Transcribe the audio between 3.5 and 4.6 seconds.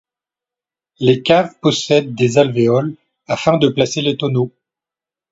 de placer les tonneaux.